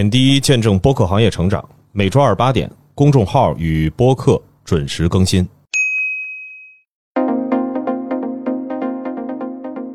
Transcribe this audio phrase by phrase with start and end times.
[0.00, 1.62] 点滴见证播客行业成长，
[1.92, 5.46] 每周二八点，公众号与播客准时更新。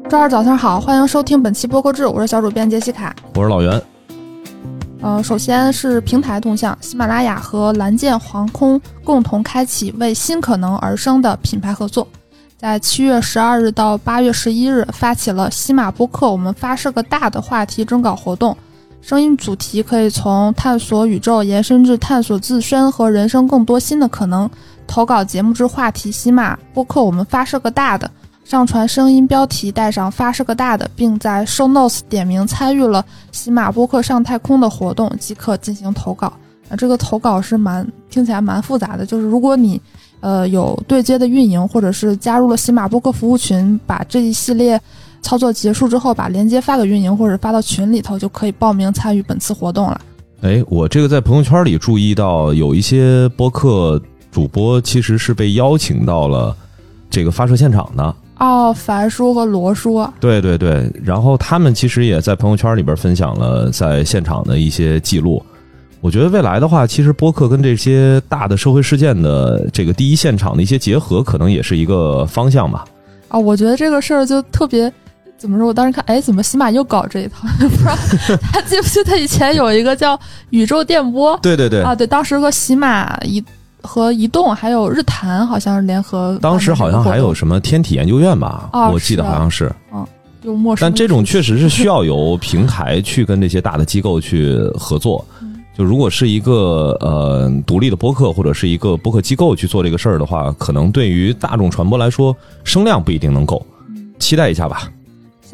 [0.08, 3.16] 周二早上好，欢迎收听本期播客志，我是小主编杰西卡。
[3.34, 3.82] 我是老袁。
[5.02, 12.08] 呃，首先是平台动向，喜马拉雅和蓝箭航空共同开启为新可能而生的品牌合作，
[12.60, 18.56] 在七月十二日到八月十一日发起了喜马播客我们发射个大的话题征稿活动。
[19.06, 24.50] 声音主题可以从探索宇宙延伸至探索自身和人生更多新的可能。
[24.88, 28.10] 投稿节目之话题，喜马播客我们发射个大的，
[28.44, 36.34] 上传声音标题带上发射个大的，并在 show notes 点名参与了喜马播客上太空的活动即可进行投稿。
[36.68, 39.80] 啊，这个投稿是蛮听起来蛮复杂的，就是如果你
[40.20, 44.82] 呃有对接的运营，或者是加入了喜马播客服务群，把这一系列。
[45.26, 50.00] 操作结束之后，把链接发给运营或者发到群里头，就可以报名参与本次活动了。
[50.42, 54.00] 哎，我这个在朋友圈里注意到，有一些播客
[54.32, 56.56] 主播其实是被邀请到了
[57.10, 58.16] 这个发射现场的。
[58.38, 60.08] 哦，樊叔和罗叔。
[60.20, 65.44] 对对对，然后他们其实也在朋友圈里边分享了在现场的一些记录。
[66.02, 72.86] 我觉得未来的话，其实播客跟这些大的社会事件的这个第一现场的一些结合，可能也是一个方向吧。
[73.30, 74.94] 啊，我觉得这个事儿就特别。
[75.38, 75.68] 怎么说？
[75.68, 77.48] 我当时看，哎，怎么喜马又搞这一套？
[77.60, 77.96] 不知道
[78.52, 80.20] 他记不记得以前有一个叫
[80.50, 81.38] 宇宙电波？
[81.42, 83.44] 对对对，啊，对，当时和喜马移
[83.82, 86.38] 和移动还有日坛好像是联合。
[86.42, 88.70] 当时好像还有什么天体研究院吧？
[88.92, 89.72] 我记得好像是。
[89.94, 90.06] 嗯，
[90.44, 90.88] 就陌生。
[90.88, 95.24] 但这种确实是需要 由平台去跟这些大的机构去合作。
[95.78, 102.34] 就如果是一个呃独立的播客或者是一个播客机构去做这个事儿的话，可能对于大众传播来说，
[102.64, 103.64] 声量不一定能够。
[104.18, 104.90] 期待一下吧。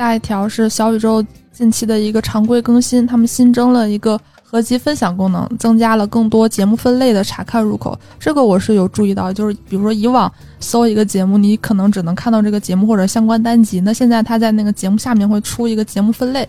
[0.02, 7.96] 下一条是小宇宙近期的一个常规更新，他们新增了一个合集分享功能，增加了更多节目分类的查看入口。
[8.20, 16.44] 这个我是有注意到，就是比如说以往搜一个节目，你可能只能看到这个节目或者相关单集，那现在它在那个节目下面会出一个节目分类，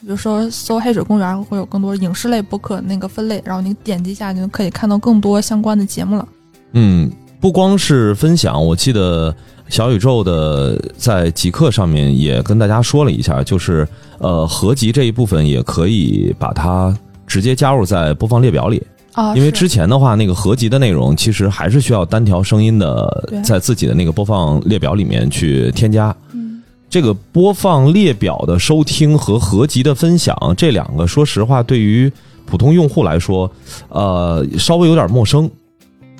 [0.00, 6.28] 比如说搜黑水公园会有更多影视类播客那个分类，然后你点击一下就可以看到更多相关的节目了。
[6.72, 7.08] 嗯，
[7.40, 9.32] 不光是分享，我记得。
[9.68, 13.86] 小宇宙的在极客上面也跟大家说了一下，就是
[14.18, 16.96] 呃合集这一部分也可以把它
[17.26, 26.14] 直接加入在播放列表里啊，因为之前的话那个合集的内容其实还是需要单条声音的，在自己的那个播放列表里面去添加。
[26.32, 32.10] 嗯，这个播放列表的收听和合集的分享这两个，说实话对于
[32.46, 33.50] 普通用户来说，
[33.90, 35.50] 呃稍微有点陌生。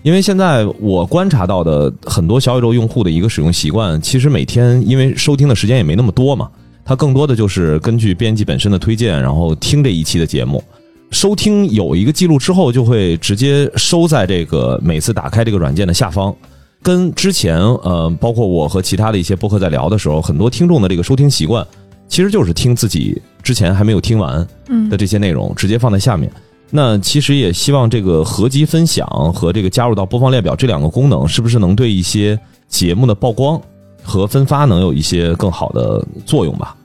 [0.02, 6.48] 因为现在我观察到的很多小宇宙用户的一个使用习惯，其实每天因为收听的时间也没那么多嘛，
[6.84, 10.62] 它更多的就是根据编辑本身的推荐，然后听这一期的节目。
[11.10, 16.34] 收听有一个记录之后，就会直接收在这个每次打开这个软件的下方。
[16.82, 21.66] 跟之前呃，包括我和其他的一些播客在聊的时候，很多听众的这个收听习惯，
[22.08, 24.46] 其实就是听自己之前还没有听完
[24.88, 26.30] 的这些内容，直接放在下面。
[26.70, 33.58] 那其实也希望这个合集分享和这个加入到播放列表这两个功能，是不是能对一些节目的曝光
[34.02, 36.76] 和分发能有一些更好的作用吧？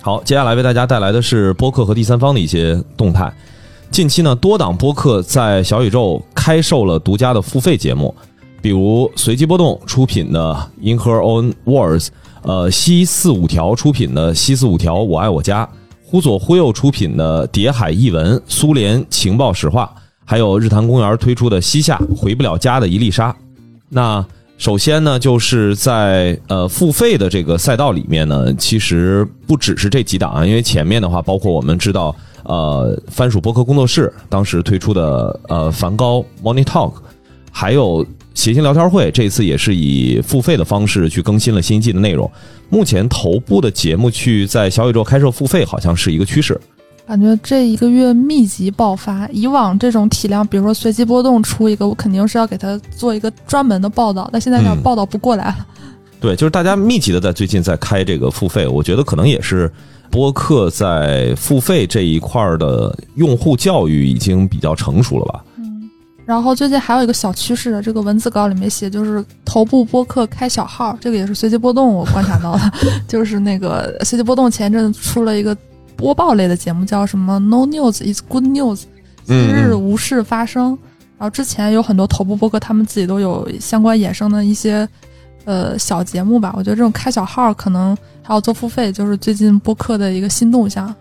[0.00, 3.32] 好，接下来为大家带来的是播客和第三方的一些动态。
[3.90, 8.14] 近期呢，多档播客在小宇宙开售了独家的付费节目，
[8.62, 12.06] 比如随机波动出品的《In Her Own Words》，
[12.42, 15.64] 呃，西四五条出品的《西四五条我爱我家》。
[16.08, 19.92] 忽左忽右出品的《谍海译文》《苏联情报史话》，
[20.24, 23.32] 还有日坛公园推出的《西夏回不了家的伊丽莎》。
[23.88, 24.24] 那
[24.56, 36.92] 首先呢，就是在呃付费的这个赛道里面呢，其实不只是这几档啊，因为前面的话，包括我们知道呃番薯播客工作室当时推出的呃梵高 Money Talk，
[37.50, 38.06] 还有。
[38.36, 42.30] 谐星聊天会这次也是以付费的方式去更新了新一季的内容。
[42.68, 46.60] 目前头部的节目去在小宇宙开设付费，好像是一个趋势。
[47.06, 49.26] 感觉这一个月密集爆发。
[49.32, 54.28] 以往这种体量，比如说随机波动出一个，我肯定是要给他做一个专门的报道。
[54.30, 55.66] 但现在呢，报道不过来了。
[56.20, 59.72] 对，就是大家密集的在最近在开这个付费，我觉得可能也是
[60.10, 65.42] 播客在付费这一块的用户教育已经比较成熟了吧。
[66.26, 72.72] 然后最近还有一个小趋势的，这个文字稿里面写，就是头部播客开小号，这个也是随机波动我观察到的，
[73.06, 75.56] 就是那个随机波动前阵出了一个
[75.96, 78.82] 播报类的节目，叫什么 “No News Is Good News”，
[79.24, 80.76] 今日无事发生。
[81.16, 84.86] 然后之前有很多头部播客，他们自己都有相关衍生的一些
[85.44, 86.52] 呃小节目吧。
[86.56, 90.92] 我觉得这种开小号可能还要做付费，就是最近播客的一个新动向。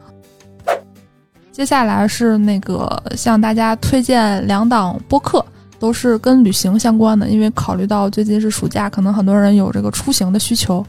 [1.56, 5.44] 接下来是那个向大家推荐两档播客，
[5.80, 10.86] 都是跟旅行相关的，因为考虑到最近是暑假，可能很多人有这个出行的需求。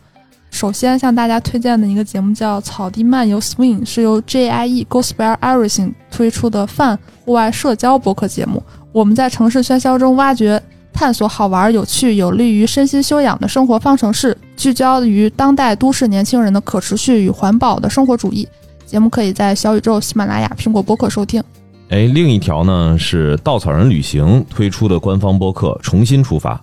[0.50, 8.60] 首先向大家推荐的一个节目叫《草地漫游 Swing》，是由 JIE Gospel Everything 推出的泛户外社交播客节目。
[8.90, 10.60] 我们在城市喧嚣中挖掘、
[10.92, 18.48] 探索好玩、有趣、有利于身心修养的生活方程式，聚焦于当代都市年轻人的可持续与环保的生活主义。
[18.86, 21.42] 节目可以在小宇宙、喜马拉雅、苹果播客收听。
[21.88, 26.54] 哎，另一条呢是稻草人旅行推出的官方播客《重新出发》。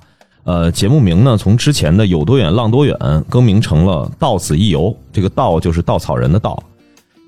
[0.45, 2.97] 呃，节目名呢从之前的“有多远浪多远”
[3.29, 4.95] 更名成了“到此一游”。
[5.11, 6.61] 这个“稻”就是稻草人的“稻”，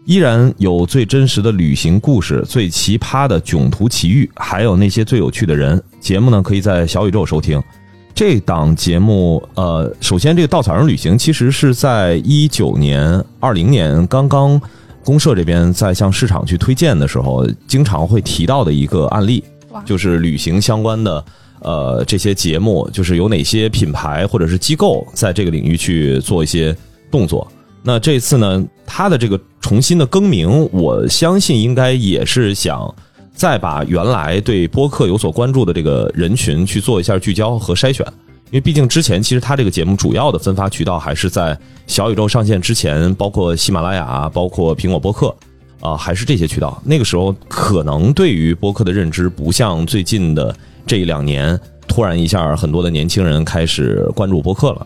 [0.05, 5.81] 依然有最真实的旅行故事、最奇葩的囧途奇遇，还有那些最有趣的人。
[5.99, 7.61] 节目呢可以在小宇宙收听。
[8.13, 14.61] 这档节目，呃，首先这个稻草人旅行其实是在一九年、二零年刚刚
[15.05, 19.41] 公社这边在向市场去推荐的时候，经常会提到的一个案例，
[19.85, 21.23] 就是旅行相关的。
[21.61, 26.75] 呃，这些节目就是有哪些品牌或者是机构在这个领域去做一些
[27.09, 27.47] 动作。
[27.81, 32.93] 那这次呢，它的这个重新的更名，我相信应该也是想
[33.33, 38.05] 再把原来对播客有所关注的这个人群去做一下聚焦和筛选。
[38.45, 41.57] 因为毕竟之前其实他这个节目主要的分发渠道还是在
[41.87, 45.35] 小宇宙上线之前，包括喜马拉雅、包括苹果播客
[45.81, 46.81] 啊，还是这些渠道。
[46.85, 50.55] 那个时候可能对于播客的认知不像最近的。
[50.87, 54.85] 这一两年，突然一下，很多的年轻人开始关注播客了。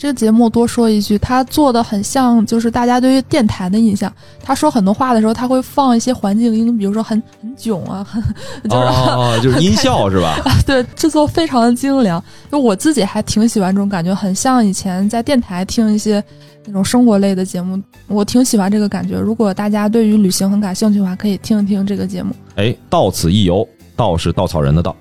[0.00, 4.10] 嗯，这节目多说一句，他做的很像，就是大家对于电台的印象。
[4.42, 8.06] 他说很多话的时候，他会放一些环境音，比如说很很囧啊，
[8.64, 10.38] 就是哦 就是音效是吧？
[10.66, 12.22] 对，制作非常的精良。
[12.50, 16.24] 就我自己还挺喜欢这种感觉，很像以前在电台听一些
[16.64, 19.18] 那种生活类的节目，我挺喜欢这个感觉。
[19.18, 22.34] 如果大家对于旅行很感兴趣的话，可以听一听这个节目。
[22.56, 24.96] 哎，到此一游，稻是稻草人的稻。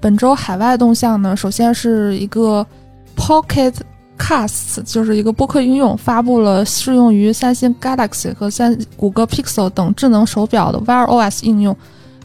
[0.00, 2.66] 本周海外动向呢，首先是一个
[3.22, 3.74] Pocket
[4.18, 11.76] Casts，就是一个播客应用，发布了适用于三星 Galaxy 和三谷歌 Pixel 等智能手表的 Wear OS 应用，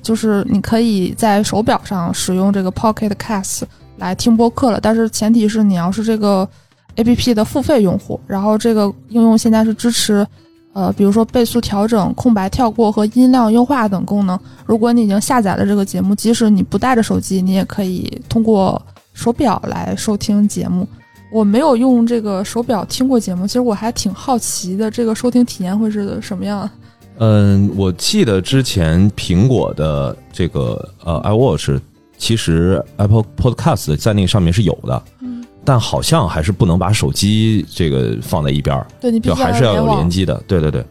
[0.01, 3.61] 就是你可以在手表上使用这个 Pocket Casts
[3.97, 4.79] 来听播客了。
[4.81, 6.49] 但是前提是你要是这个
[6.95, 10.25] APP 的付费用户，然后这个应用现在是支持。
[10.73, 14.39] 呃，比如说倍速调整、空白跳过和音量优化等功能。
[14.65, 18.79] 如果你已经下载了这个节目，即使你不带着手机，你也可以通过
[19.17, 20.87] 手表来收听节目。
[21.31, 26.69] 我没有用这个手表听过节目，其实我还挺好奇的，这个收听体验会是什么样？
[27.17, 31.79] 嗯，我记得之前苹果的这个呃 iWatch，
[32.17, 35.03] 其实 Apple Podcast 在那个上面是有的。
[35.21, 40.85] 嗯但好像还是不能把手机这个放在一边儿，对你就还是要有联机的，对对对。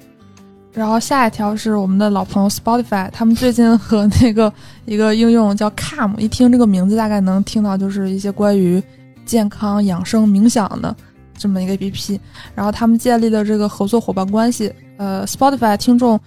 [0.76, 4.52] 然后下一条是我们的老朋友 Spotify，他们最近和那个
[4.84, 8.82] 一个应用叫 Calm，一听这个名字大概能听到就是一些关于
[9.24, 10.94] 健康养生冥想的
[11.34, 12.20] 这么一个 APP。
[12.54, 16.20] 然后他们建立了这个合作伙伴关系，呃，Spotify 听众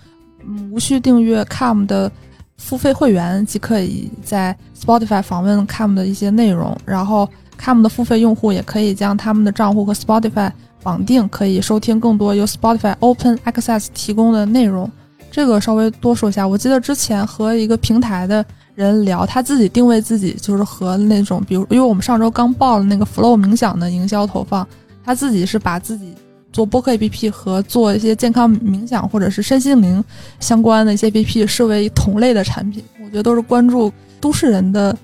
[0.72, 2.12] 无需订阅 Calm 的
[2.58, 7.30] 付费会员，即可以在 Spotify 访问 Cam 的一些内容，然后。
[7.62, 10.50] Cam 的付费用户也可以将他们的账户和 Spotify
[10.82, 14.90] 绑定，可以收听更多由 Spotify Open Access 提供的内容。
[15.32, 24.68] 这个稍微多说一下，我记得之前和一个平台的人聊，他自己定位自己就是和那种，比如因为我们上周刚报了那个 Flow 冥想的营销投放，
[25.04, 26.16] 他自己是把自己
[26.52, 30.04] 做播客 APP 和做一些健康冥想或者是身心灵
[30.40, 32.84] 相关的一些 APP 视为同类的产品。
[33.04, 34.98] 我觉得都是关注都市人的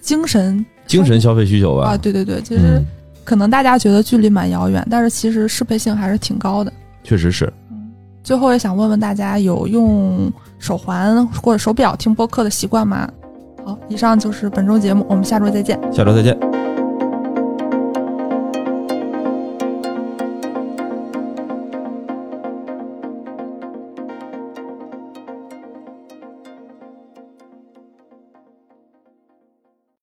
[0.00, 0.64] 精神。
[0.86, 2.80] 精神消费需求吧啊，对对对，其实
[3.24, 6.72] 可能大家觉得距离蛮遥远，但是其实适配性还是挺高的。
[7.04, 7.52] 确实是。
[7.70, 7.90] 嗯，
[8.22, 13.08] 最后也想问问大家，有用手环或者手表听播客的习惯吗？
[13.64, 15.78] 好，以上就是本周节目，我们下周再见。
[15.92, 16.61] 下周再见。